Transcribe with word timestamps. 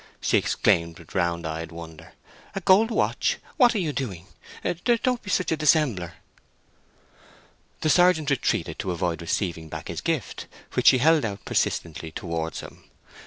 she 0.19 0.35
exclaimed, 0.35 0.97
with 0.97 1.13
round 1.13 1.45
eyed 1.45 1.71
wonder. 1.71 2.13
"A 2.55 2.61
gold 2.61 2.89
watch! 2.89 3.37
What 3.57 3.75
are 3.75 3.77
you 3.77 3.93
doing? 3.93 4.25
Don't 4.83 5.21
be 5.21 5.29
such 5.29 5.51
a 5.51 5.55
dissembler!" 5.55 6.13
The 7.81 7.89
sergeant 7.91 8.31
retreated 8.31 8.79
to 8.79 8.89
avoid 8.89 9.21
receiving 9.21 9.69
back 9.69 9.89
his 9.89 10.01
gift, 10.01 10.47
which 10.73 10.87
she 10.87 10.97
held 10.97 11.23
out 11.23 11.45
persistently 11.45 12.11
towards 12.11 12.61
him. 12.61 12.85